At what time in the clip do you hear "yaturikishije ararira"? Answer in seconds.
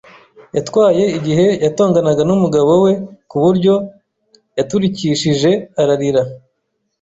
4.57-6.21